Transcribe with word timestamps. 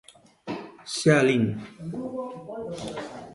Xa 0.95 1.13
a 1.21 1.23
lin. 1.27 1.45